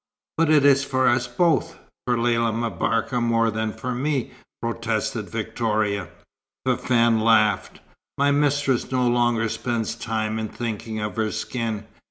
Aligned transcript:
"But 0.35 0.49
it 0.49 0.65
is 0.65 0.83
for 0.83 1.07
us 1.07 1.27
both 1.27 1.77
for 2.07 2.17
Lella 2.17 2.51
M'Barka 2.51 3.21
more 3.21 3.51
than 3.51 3.71
for 3.71 3.93
me," 3.93 4.31
protested 4.59 5.29
Victoria. 5.29 6.07
Fafann 6.65 7.19
laughed. 7.21 7.81
"My 8.17 8.31
mistress 8.31 8.91
no 8.91 9.07
longer 9.07 9.47
spends 9.47 9.93
time 9.93 10.39
in 10.39 10.49
thinking 10.49 10.99
of 10.99 11.17
her 11.17 11.29
skin. 11.29 11.85